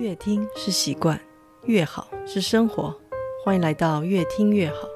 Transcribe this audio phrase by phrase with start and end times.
[0.00, 1.20] 越听是习惯，
[1.66, 2.96] 越好是生活。
[3.44, 4.88] 欢迎来到越听越好。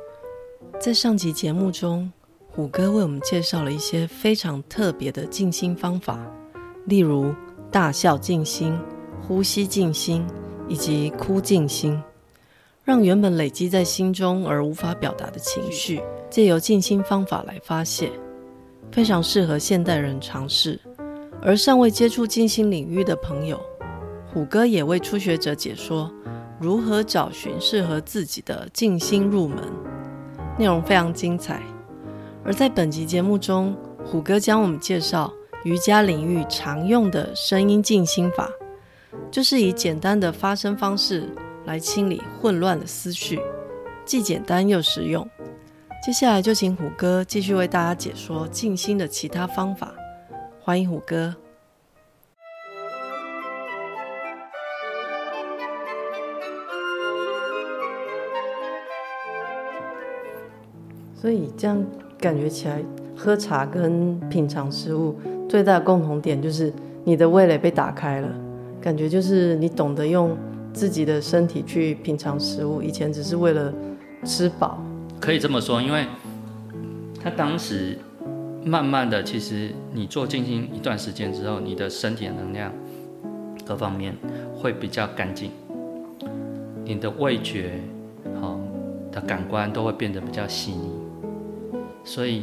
[0.81, 2.11] 在上集节目中，
[2.49, 6.19] 虎哥为我们介绍了一些非常特别的静心方法，
[6.87, 7.35] 例如
[7.71, 8.75] 大笑静心、
[9.21, 10.27] 呼吸静心
[10.69, 12.03] 以及哭静心，
[12.83, 16.01] 让原本累积在心中而无法表达的情绪，
[16.31, 18.11] 借由静心方法来发泄，
[18.91, 20.81] 非常适合现代人尝试。
[21.43, 23.61] 而尚未接触静心领域的朋友，
[24.35, 26.13] 虎哥也为初学者解说。
[26.61, 29.59] 如何找寻适合自己的静心入门？
[30.59, 31.61] 内容非常精彩。
[32.45, 35.33] 而在本集节目中，虎哥将我们介绍
[35.65, 38.49] 瑜伽领域常用的声音静心法，
[39.31, 41.29] 就是以简单的发声方式
[41.65, 43.39] 来清理混乱的思绪，
[44.05, 45.29] 既简单又实用。
[46.05, 49.93] 接下来就请虎哥继续为大家解说静心的其他方法。
[50.61, 51.35] 欢迎虎哥。
[61.25, 61.83] 所以这样
[62.19, 62.85] 感觉起来，
[63.17, 65.17] 喝茶跟品尝食物
[65.49, 66.71] 最大的共同点就是
[67.03, 68.29] 你的味蕾被打开了，
[68.79, 70.37] 感觉就是你懂得用
[70.75, 73.73] 自己的身体去品尝食物，以前只是为了
[74.23, 74.79] 吃饱。
[75.19, 76.05] 可以这么说，因为
[77.23, 77.97] 他当时
[78.63, 82.71] 慢慢的，其实你做静心一段时间之后，你的身体的能量
[83.65, 84.15] 各方面
[84.55, 85.51] 会比较干净，
[86.85, 87.81] 你的味觉
[88.43, 88.61] 好
[89.11, 90.94] 的感官都会变得比较细腻。
[92.05, 92.43] 所以，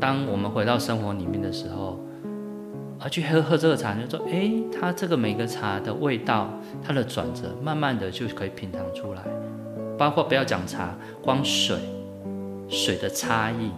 [0.00, 2.00] 当我们回到生活里面的时候，
[2.98, 6.48] 而去喝喝这个茶，就说，哎，它这个每个茶的味道，
[6.82, 9.22] 它的转折，慢慢的就可以品尝出来。
[9.98, 11.76] 包括不要讲茶，光水，
[12.68, 13.70] 水的差异，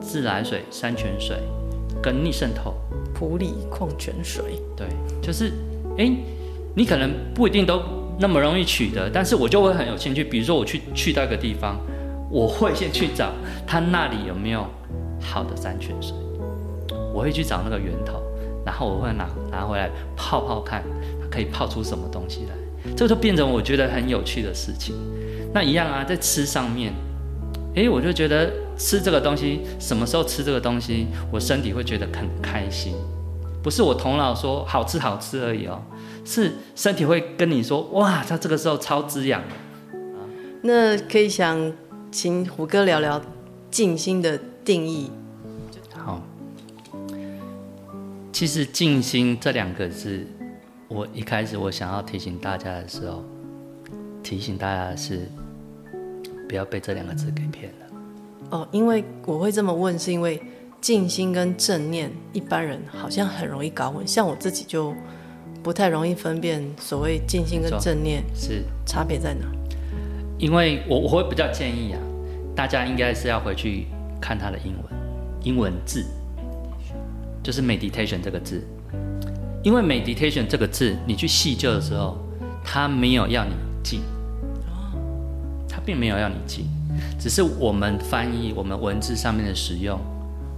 [0.00, 1.36] 自来水、山泉水，
[2.02, 2.74] 跟逆渗透、
[3.14, 4.86] 普洱矿泉水，对，
[5.20, 5.52] 就是，
[5.98, 6.10] 哎，
[6.74, 7.82] 你可能不一定都
[8.18, 10.24] 那么容易取得，但是我就会很有兴趣。
[10.24, 11.78] 比如说，我去去到一个地方。
[12.32, 13.30] 我会先去找
[13.66, 14.66] 他那里有没有
[15.20, 16.16] 好的山泉水，
[17.12, 18.22] 我会去找那个源头，
[18.64, 20.82] 然后我会拿拿回来泡泡看，
[21.30, 24.94] 可以泡出什么东西来，这就变成我觉得很有趣的事情。
[25.52, 26.94] 那一样啊，在吃上面，
[27.74, 32.94] 诶，我就觉得吃这个东西，什么时候吃这个东西，我身体会觉得很开心，
[33.62, 35.82] 不是我头脑说好吃好吃而已哦，
[36.24, 39.42] 是身体会跟你说，哇，它这个时候超滋养。
[40.62, 41.70] 那可以想。
[42.12, 43.18] 请胡哥聊聊
[43.70, 45.10] 静心的定义。
[45.96, 46.20] 好，
[48.30, 50.26] 其实“静心”这两个字，
[50.88, 53.24] 我一开始我想要提醒大家的时候，
[54.22, 55.26] 提醒大家的是
[56.46, 57.86] 不要被这两个字给骗了。
[58.50, 60.38] 哦，因为我会这么问，是因为
[60.82, 64.94] 静心跟正念，一般人好像很容易搞混，像我自己就
[65.62, 69.46] 不太容易分辨所谓静心跟正念是差别在哪。
[70.42, 72.00] 因为我我会比较建议啊，
[72.52, 73.86] 大家应该是要回去
[74.20, 74.84] 看它的英文，
[75.44, 76.04] 英文字，
[77.44, 78.60] 就是 meditation 这个字。
[79.62, 82.18] 因为 meditation 这个字，你去细究的时候，
[82.64, 83.52] 它没有要你
[83.84, 84.00] 静，
[85.68, 86.66] 它并没有要你静，
[87.20, 89.96] 只是我们翻译我们文字上面的使用，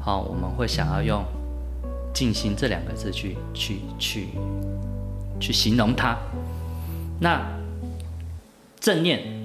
[0.01, 1.23] 好，我们会想要用
[2.15, 4.29] 静心这两个字去去去
[5.39, 6.17] 去形容它。
[7.21, 7.43] 那
[8.81, 9.44] 正念。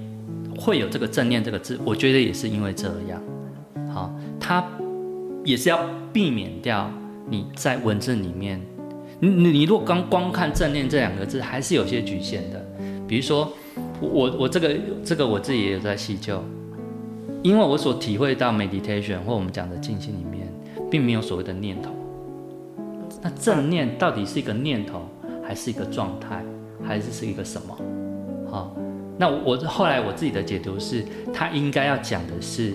[0.60, 3.18] 会有这个正念这个字，我觉得也是因为这样，
[3.90, 4.62] 好，它
[5.42, 5.80] 也是要
[6.12, 6.92] 避免掉
[7.30, 8.60] 你在文字里面，
[9.20, 12.62] 你你如果刚光看正念这两个字，还是有些局限的。
[13.08, 13.50] 比如说，
[14.00, 16.44] 我我这个这个我自己也有在细究，
[17.42, 20.46] 因为我所体会到 meditation 或我们讲的静心里面，
[20.90, 21.90] 并没有所谓的念头。
[23.22, 25.08] 那正念到底是一个念头，
[25.42, 26.44] 还是一个状态，
[26.86, 27.76] 还是是一个什么？
[28.50, 28.76] 好。
[29.20, 32.72] 那我后来我自己的解读是，他应该要讲的是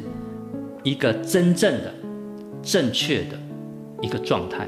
[0.83, 1.91] 一个真正的、
[2.61, 3.35] 正确的
[3.99, 4.67] 一个状态。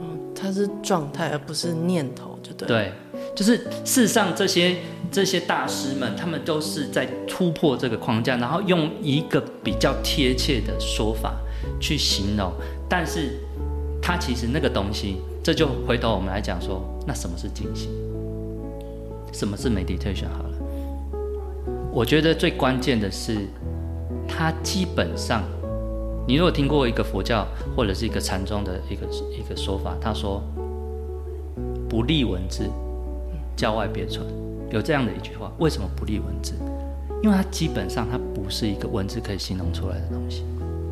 [0.00, 2.66] 嗯，它是状态，而不是念头，就对。
[2.66, 2.92] 对，
[3.36, 4.78] 就是事实上这些
[5.08, 11.36] 这些大师们，他们都是在突破这个框架，然后用一个比较贴切的说法
[11.80, 12.50] 去形容。
[12.88, 13.38] 但是，
[14.02, 17.88] 他其实那个东西，这就回头我们来讲说，那什么是静心？
[19.32, 20.26] 什么是 meditation？
[20.36, 20.55] 好了。
[21.96, 23.48] 我觉得最关键的是，
[24.28, 25.42] 它基本上，
[26.28, 30.42] 你如果听过一个佛教或者是一个禅宗的一个一个说法，他说
[31.88, 32.68] 不立文字，
[33.56, 34.22] 教外别传，
[34.70, 35.50] 有这样的一句话。
[35.58, 36.52] 为什么不立文字？
[37.22, 40.44] 因为它基本上它不是一个文字可以形容出来的东西，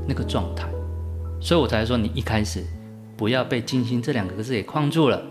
[0.09, 0.67] 那个状态。
[1.39, 2.65] 所以我才说，你一开始
[3.15, 5.23] 不要被静心这两个字给框住了，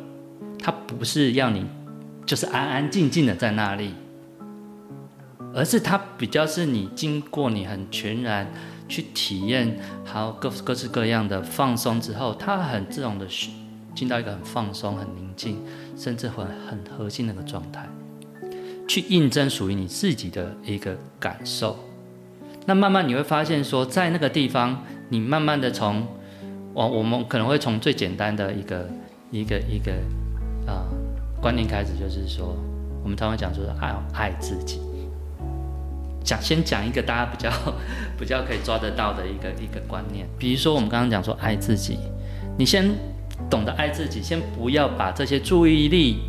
[0.60, 1.66] 它不是要你
[2.28, 3.96] 就是安安静静的在那里，
[5.54, 8.52] 而是它比较是你经过你很全然
[8.88, 13.28] 去体验，还有各各式各样的放松之后，它很自然的
[13.94, 15.58] 进到一个很放松、很宁静，
[15.96, 17.88] 甚至很很核心的一个状态，
[18.88, 21.78] 去印证属于你自己的一个感受。
[22.66, 26.08] 那慢慢你会发现说，在那个地方，你慢慢的从，
[26.74, 28.90] 我我们可能会从最简单的一个
[29.32, 29.92] 一个一个
[30.66, 30.88] 啊、
[31.42, 32.56] 观念开始，就是说，
[33.04, 34.80] 我们常常讲说爱爱自己。
[36.24, 37.52] 讲先讲一个大家比较
[38.18, 41.98] 比较可以抓得到的一个一个观念，比如说我们刚刚讲说爱自己，
[42.58, 42.90] 你先
[43.50, 46.20] 懂得爱自己，先不要把这些注意力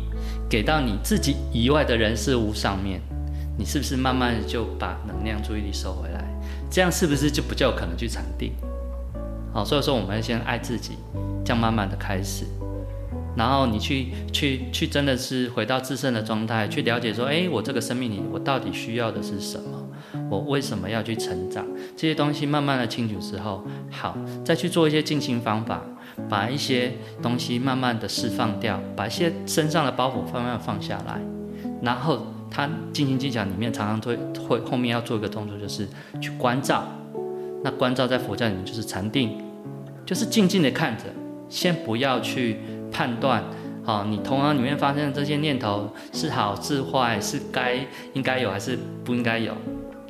[0.49, 2.99] 给到你自己以外的人事物上面。
[3.57, 6.25] 你是不是慢慢就把能量注意力收回来？
[6.69, 8.51] 这样是不是就比较可能去禅定？
[9.53, 10.97] 好，所以说我们先爱自己，
[11.45, 12.43] 这样慢慢的开始，
[13.37, 19.74] 然后你去去去，真的是回到自身的状态，去了解说，哎，我这个生命里，我到底需要的是什么？
[20.29, 21.65] 我为什么要去成长？
[21.95, 25.81] 这些东西慢慢的清楚之后，好，再去做一些静心方法，
[26.29, 31.19] 把一些东西慢慢的释放掉，把一些身上的包袱慢慢放下来，
[31.81, 32.27] 然后。
[32.47, 34.15] 他静心技巧里面常常会
[34.47, 35.85] 会后面要做一个动作，就是
[36.21, 36.85] 去关照。
[37.65, 39.37] 那关照在佛教里面就是禅定，
[40.05, 41.03] 就是静静的看着，
[41.49, 42.57] 先不要去
[42.89, 43.43] 判断。
[43.83, 49.53] 好，你头脑里面发生的这些念头是好是坏，是该应该有还是不应该有，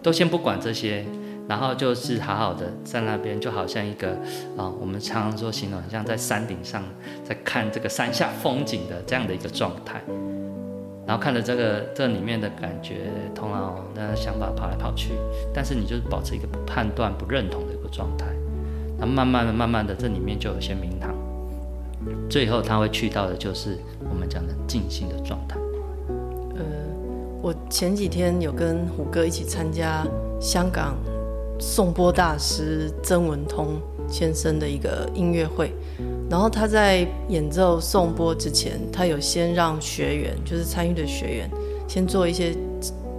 [0.06, 1.04] 都先不管这些，
[1.48, 4.10] 然后就是好好的在那边，就好像一个
[4.56, 6.84] 啊，我们常常说形容，很像在山顶上
[7.24, 10.00] 在看这个山下风景的这样的一个状态。
[11.08, 15.14] 然后看着这个这里面的感觉，头脑那想法跑来跑去，
[15.52, 18.28] 但是你就是保持一个不判断、不认同的一个状态。
[19.00, 21.16] 那慢慢的、慢慢的，这里面就有些名堂。
[22.30, 25.58] 最后他会去到的就是我们讲的静心的状态。
[26.56, 26.64] 呃，
[27.46, 30.04] 我前几天有跟虎哥一起参加
[30.42, 30.96] 香港
[31.60, 35.72] 颂钵大师曾文通先生的一个音乐会。
[36.28, 41.52] 然后他在演奏颂钵之前，他有先让学员，就是参与的学员，
[41.88, 42.58] 先做一些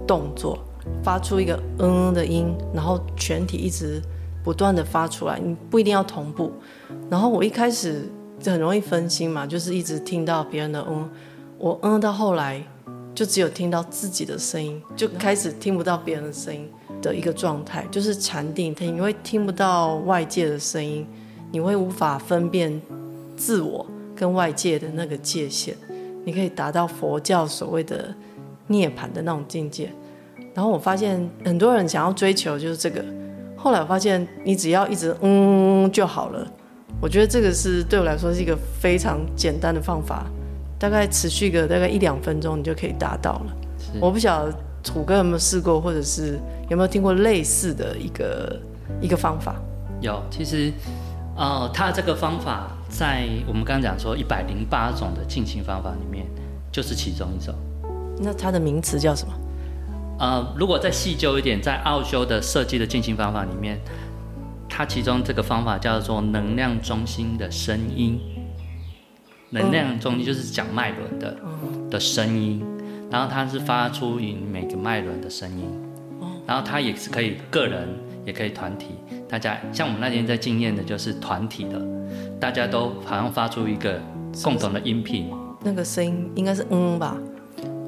[0.05, 0.59] 动作，
[1.01, 4.01] 发出一个嗯的音，然后全体一直
[4.43, 6.51] 不断的发出来，你不一定要同步。
[7.09, 8.09] 然后我一开始
[8.41, 11.09] 就很容易分心嘛，就是一直听到别人的嗯，
[11.57, 12.61] 我嗯到后来
[13.17, 16.69] 就只有听到自己的声音，就开始听不到别人的声音
[17.01, 21.03] 的一个状态，就是禅定，你会听不到外界的声音，
[21.51, 22.79] 你会无法分辨。
[23.35, 23.83] 自我
[24.15, 25.75] 跟外界的那个界限，
[26.25, 28.13] 你可以达到佛教所谓的
[28.67, 29.91] 涅槃的那种境界。
[30.53, 33.03] 然后我发现很多人想要追求就是这个，
[33.55, 36.47] 后来我发现你只要一直嗯就好了。
[37.01, 40.27] 我觉得这个是对我来说是一个非常简单的方法，
[40.79, 43.57] 大概持续个大概一两分钟，你就可以达到了。
[43.99, 44.53] 我不晓得
[44.91, 46.39] 虎哥有没有试过，或者是
[46.69, 48.59] 有没有听过类似的一个
[49.01, 49.55] 一个方法？
[50.01, 50.71] 有，其实。
[51.39, 56.25] 哦，他这个方法在我们刚刚讲说一百零八种的进行方法里面，
[56.71, 57.53] 就是其中一种。
[58.19, 59.33] 那它的名词叫什么？
[60.17, 63.79] 呃，如果再细究一点，在奥修的设计的进行方法里面，
[64.67, 68.19] 它其中这个方法叫做能量中心的声音。
[69.49, 72.61] 能量中心就是讲脉轮的、嗯、的声音，
[73.09, 75.65] 然后它是发出于每个脉轮的声音，
[76.45, 77.87] 然后它也是可以个人，
[78.25, 78.95] 也可以团体。
[79.29, 81.81] 大家像我们那天在经验的，就是团体的，
[82.39, 84.01] 大家都好像发出一个
[84.43, 85.31] 共同的音频。
[85.63, 87.17] 那个声音应该是嗯吧？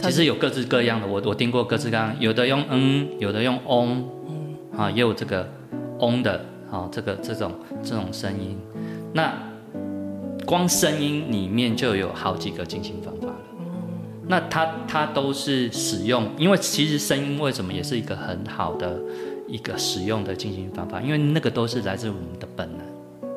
[0.02, 5.46] 其实有各式各样的，我我听过各式各样，有的用嗯，有的用嗡，嗯，啊，也有这个
[6.00, 7.52] 嗡的，啊，这个这种
[7.84, 8.58] 这种声音。
[9.14, 9.34] 那
[10.50, 13.36] 光声音里面就有好几个进行方法了。
[14.28, 19.00] 那它它都是使用，因为其实声音为什么也是一个很好的。
[19.48, 23.32] 一个使用的进行方法，因为那个都是来自我们的本能。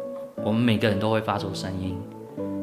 [0.45, 1.97] 我们每个人都会发出声音，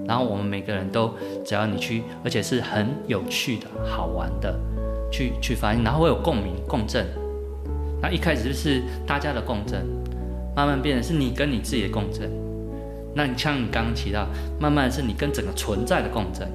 [0.07, 1.11] 然后我们每个人都
[1.43, 4.55] 只要你去，而且是很有趣的好玩的，
[5.11, 7.07] 去去发音，然后会有共鸣共振。
[7.99, 9.83] 那一开始就是大家的共振，
[10.55, 12.29] 慢慢变成是你跟你自己的共振。
[13.19, 14.25] 那你像你刚刚提到，
[14.61, 16.49] 慢慢是你跟整个存在的共振，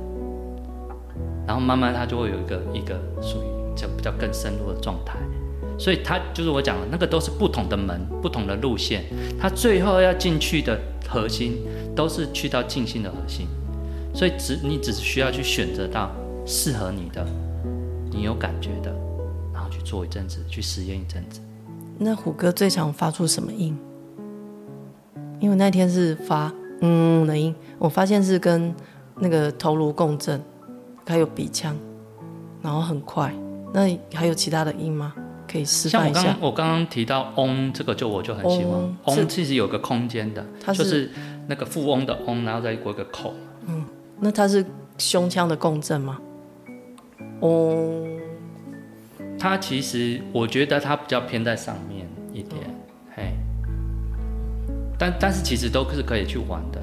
[1.46, 5.18] 然后慢慢它就会有一个一个属于叫比较更深入的状态。
[5.78, 9.04] 所以它就是我讲的那个都是不同的门，不同的路线，
[9.38, 11.58] 它最后要进去的核心
[11.94, 13.46] 都是去到静心的核心，
[14.14, 16.10] 所以只你只需要去选择到
[16.46, 17.26] 适合你的，
[18.10, 18.90] 你有感觉的，
[19.52, 21.42] 然后去做一阵子，去实验一阵子。
[21.98, 23.76] 那虎哥最常发出什么音？
[25.44, 28.74] 因为那天是发嗯的音，我发现是跟
[29.16, 30.42] 那个头颅共振，
[31.06, 31.76] 还有鼻腔。
[32.62, 33.30] 然后很快。
[33.74, 33.82] 那
[34.14, 35.12] 还有其他的音吗？
[35.46, 36.22] 可以示范一下。
[36.22, 38.96] 像我刚刚提到嗡，这个就我就很喜欢。
[39.04, 41.10] 嗡其实有个空间的，它是就是
[41.46, 43.34] 那个富翁的翁，然后再过一个口。
[43.66, 43.84] 嗯，
[44.18, 44.64] 那它是
[44.96, 46.18] 胸腔的共振吗？
[47.40, 48.02] 哦，
[49.38, 51.93] 它其实我觉得它比较偏在上面
[55.04, 56.80] 但但是其实都是可以去玩的。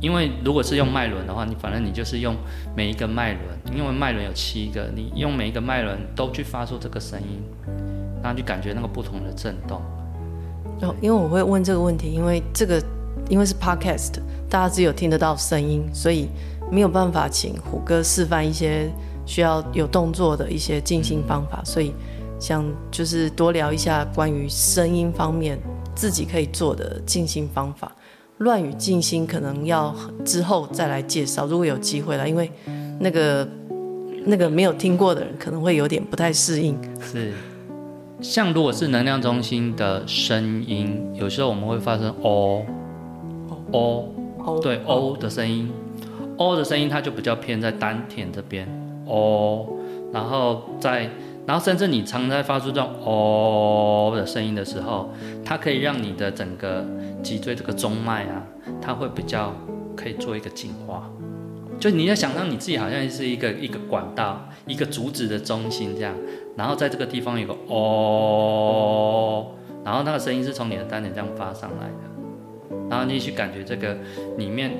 [0.00, 2.34] 因为如果是用脉轮的话，你反正你就是用
[2.74, 7.40] 每一个脉轮，因为脉轮有七个，你用每一个脉轮都去发出这个声音，
[8.22, 9.80] 然后去感觉那个不同的震动。
[10.80, 12.82] 哦，因为我会问这个问题，因为这个
[13.28, 14.14] 因为是 podcast，
[14.48, 16.28] 大家只有听得到声音，所以
[16.70, 18.90] 没有办法请虎哥示范一些
[19.24, 21.92] 需要有动作的一些静心方法，所以
[22.40, 25.56] 想就是多聊一下关于声音方面
[25.94, 27.90] 自己可以做的静心方法。
[28.38, 29.94] 乱语静心可能要
[30.24, 32.50] 之后再来介绍，如果有机会了，因为
[32.98, 33.46] 那个
[34.24, 36.76] 那个没有听过的人可能会有点不太适应。
[37.00, 37.32] 是，
[38.20, 42.62] 像如果是能量中心的声音，有时候我们会发生哦
[43.70, 44.04] 哦
[44.38, 45.70] 哦，对哦的声音，
[46.36, 48.66] 哦的声音它就比较偏在丹田这边
[49.06, 49.66] 哦，
[50.12, 51.08] 然后在。
[51.44, 55.10] 然后，甚至你常在发出这种“哦”的声音的时候，
[55.44, 56.86] 它可以让你的整个
[57.20, 58.46] 脊椎这个中脉啊，
[58.80, 59.52] 它会比较
[59.96, 61.10] 可以做一个净化。
[61.80, 66.14] 就你要想让你自己好像是一个一个管道，一个竹子的中心这样。
[66.56, 69.48] 然后在这个地方有个“哦”，
[69.84, 72.76] 然后那个声音是从你的丹田这样发上来的。
[72.88, 73.96] 然后你去感觉这个
[74.38, 74.70] 里面，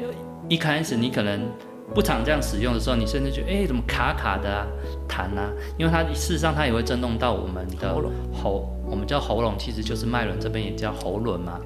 [0.48, 1.48] 一开始你可能。
[1.94, 4.66] 不常这样使用的时候，你甚至觉得哎，怎么卡卡的啊，
[5.06, 5.50] 弹啊？
[5.78, 11.60] 因为它事实上它也会震动到我们的喉，喉我们叫喉咙，其实就是脉轮，这边也叫喉轮嘛。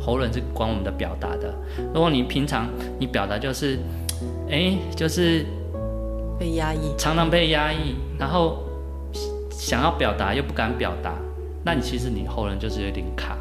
[0.00, 1.54] 喉轮是管我们的表达的。
[1.94, 2.68] 如果你平常
[2.98, 3.78] 你表达就是，
[4.50, 5.46] 哎，就是
[6.38, 8.64] 被压抑，常常被压抑，然后
[9.50, 11.14] 想要表达又不敢表达，
[11.64, 13.37] 那你其实你喉轮就是有点卡。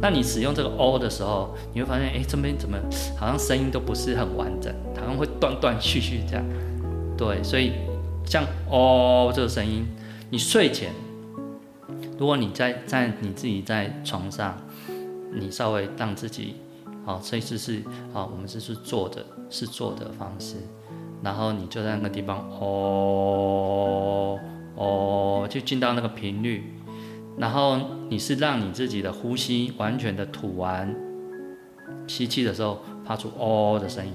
[0.00, 2.78] 那你使用这个 O 的时候，你会发现，哎，这边怎么
[3.18, 6.44] 好像声音都不是很完整，好像会断断续续这样。
[7.16, 7.72] 对，所以
[8.24, 9.86] 像 O 这个声音，
[10.30, 10.90] 你睡前，
[12.18, 14.56] 如果你在在你自己在床上，
[15.32, 16.56] 你稍微让自己，
[17.04, 17.82] 好，这一次是
[18.12, 20.56] 好，我们这是坐的，是坐的方式，
[21.22, 24.38] 然后你就在那个地方 O
[24.76, 26.74] O 就进到那个频率。
[27.38, 30.94] 然后你是让你自己的呼吸完全的吐完，
[32.06, 34.12] 吸气的时候发出哦的声音，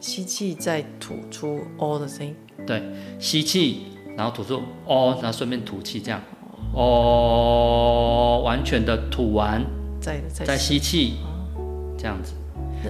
[0.00, 2.34] 吸气再吐出哦的声音。
[2.66, 2.82] 对，
[3.18, 6.20] 吸气然后吐出哦，然后顺便吐气，这样
[6.74, 9.64] 哦，完全的吐完，
[10.00, 11.14] 再再再吸气，
[11.96, 12.34] 这样子。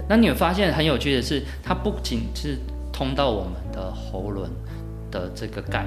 [0.09, 2.57] 那你会发现很有趣的是，它不仅是
[2.93, 4.51] 通到我们的喉轮
[5.11, 5.87] 的这个感，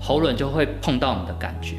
[0.00, 1.76] 喉轮就会碰到你的感觉。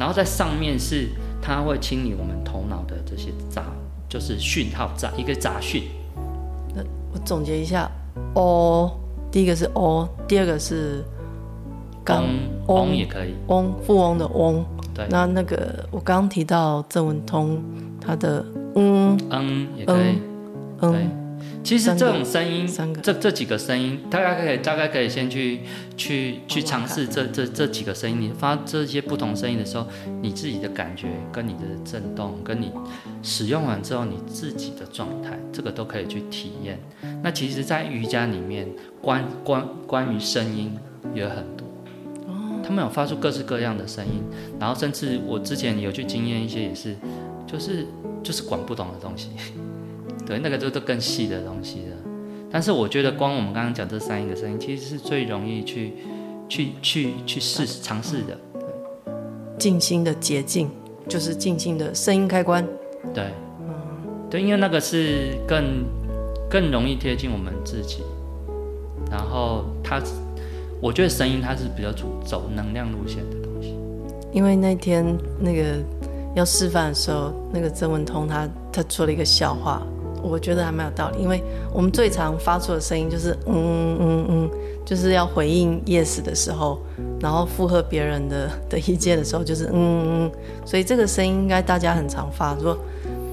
[0.00, 1.10] 然后在上面是
[1.42, 3.64] 它会清理我们头脑的这些杂，
[4.08, 5.82] 就是讯号杂一个杂讯。
[6.74, 7.90] 那我总结一下，
[8.34, 8.90] 哦，
[9.30, 11.04] 第一个是哦，第二个是
[12.02, 12.24] 刚
[12.66, 14.64] 翁也可以，翁富翁的翁。
[14.94, 17.62] 对，那那个我刚刚提到郑文通，
[18.00, 18.42] 他的
[18.76, 20.18] 嗯嗯也可以，
[20.80, 21.29] 嗯。
[21.40, 22.66] 嗯其实这种声音，
[23.02, 25.60] 这这几个声音，大家可以大概可以先去
[25.96, 28.20] 去去尝试这这这几个声音。
[28.20, 29.86] 你发这些不同声音的时候，
[30.22, 32.72] 你自己的感觉跟你的震动，跟你
[33.22, 36.78] 使用完之后你自己的状态，这个都可以去体验。
[37.22, 38.66] 那其实，在瑜伽里面，
[39.02, 40.76] 关关关于声音
[41.14, 41.68] 也有很多，
[42.64, 44.22] 他们有发出各式各样的声音，
[44.58, 46.96] 然后甚至我之前有去经验一些，也是
[47.46, 47.86] 就是
[48.22, 49.28] 就是管不懂的东西。
[50.30, 51.96] 对，那个就都更细的东西了。
[52.52, 55.94] 但是我觉得，光我们刚刚讲这三个声音，其实是最容易去、
[56.48, 58.38] 去、去、去试尝试的。
[59.58, 60.70] 静心的捷径
[61.08, 62.64] 就是静心的声音开关。
[63.12, 63.24] 对，
[63.58, 63.74] 嗯，
[64.30, 65.84] 对，因为那个是更
[66.48, 68.04] 更容易贴近我们自己。
[69.10, 70.00] 然后它，
[70.80, 73.74] 我觉得声音它是比较主走能量路线的东西。
[74.30, 75.04] 因为那天
[75.40, 75.82] 那个
[76.36, 79.84] 要示范的时候，那个曾文通他他说了一个笑话。
[80.22, 84.50] 我觉得还蛮有道理，因为我们最常发出的声音就是嗯嗯嗯，
[84.84, 86.80] 就是要回应 yes 的时候，
[87.20, 90.32] 然后附和别人的的意见的时候就是嗯嗯，
[90.64, 92.76] 所以这个声音应该大家很常发，说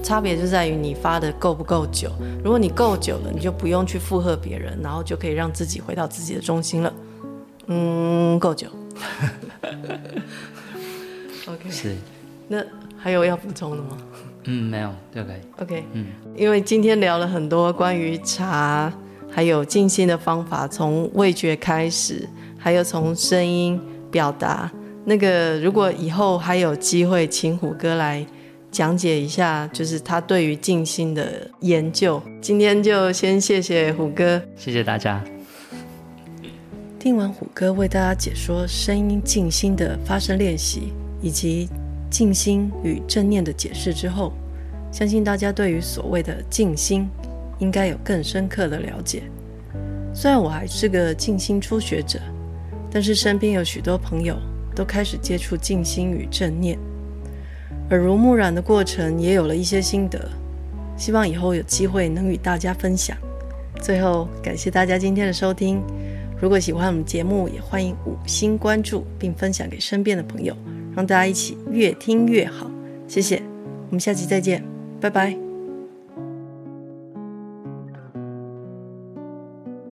[0.02, 2.10] 差别就在于你发的够不够久。
[2.42, 6.92] 如果你够久了，你就不用去附和别人，然后就可以让自己回到自己的中心了。
[7.66, 8.68] 嗯，够久。
[11.46, 11.96] OK，是。
[12.46, 12.64] 那
[12.96, 13.98] 还有要补充的吗？
[14.50, 15.40] 嗯，没有，就可以。
[15.60, 18.90] OK，嗯，因为今天聊了很多关于茶，
[19.30, 22.26] 还有静心的方法，从味觉开始，
[22.58, 24.70] 还还有从声音表达
[25.06, 25.58] 那个。
[25.60, 28.26] 如果以后还有机会，请虎哥来
[28.70, 32.22] 讲解一下，就是他对于静心的研究。
[32.42, 35.24] 今天就先谢谢虎哥，谢谢大家。
[36.98, 41.70] 听完虎哥为大家解说声音静心的发声练习，以及
[42.10, 44.32] 静心与正念的解释之后，
[44.90, 47.08] 相信大家对于所谓的静心
[47.58, 49.22] 应该有更深刻的了解。
[50.14, 52.18] 虽然我还是个静心初学者，
[52.90, 54.36] 但是身边有许多朋友
[54.74, 56.78] 都开始接触静心与正念，
[57.90, 60.28] 耳濡目染的过程也有了一些心得，
[60.96, 63.16] 希望以后有机会能与大家分享。
[63.80, 65.80] 最后，感谢大家今天的收听。
[66.40, 70.56] 如果喜欢我们节目，也欢迎五星关注并分享给身边的朋友，
[70.98, 72.68] 让大家一起越听越好。
[73.06, 73.40] 谢谢，
[73.88, 74.64] 我们下期再见，
[75.00, 75.47] 拜拜。